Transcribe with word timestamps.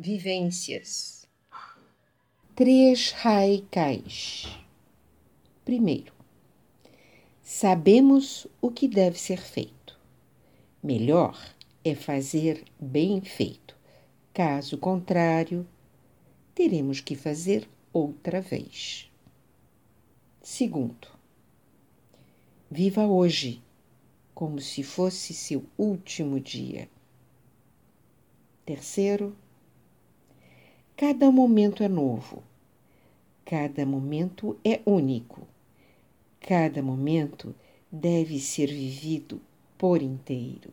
Vivências. 0.00 1.26
Três 2.54 3.12
haikais. 3.24 4.46
Primeiro, 5.64 6.12
sabemos 7.42 8.46
o 8.62 8.70
que 8.70 8.86
deve 8.86 9.18
ser 9.18 9.40
feito. 9.40 9.98
Melhor 10.80 11.36
é 11.84 11.96
fazer 11.96 12.62
bem 12.78 13.20
feito. 13.22 13.76
Caso 14.32 14.78
contrário, 14.78 15.66
teremos 16.54 17.00
que 17.00 17.16
fazer 17.16 17.68
outra 17.92 18.40
vez. 18.40 19.10
Segundo, 20.40 21.08
viva 22.70 23.04
hoje 23.04 23.60
como 24.32 24.60
se 24.60 24.84
fosse 24.84 25.34
seu 25.34 25.64
último 25.76 26.38
dia. 26.38 26.88
Terceiro, 28.64 29.36
Cada 31.00 31.30
momento 31.30 31.84
é 31.84 31.88
novo. 31.88 32.42
Cada 33.44 33.86
momento 33.86 34.58
é 34.64 34.80
único. 34.84 35.46
Cada 36.40 36.82
momento 36.82 37.54
deve 37.88 38.40
ser 38.40 38.66
vivido 38.66 39.40
por 39.78 40.02
inteiro. 40.02 40.72